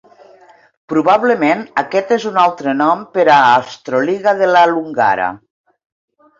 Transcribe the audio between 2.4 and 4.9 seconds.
altre nom per a "astroliga della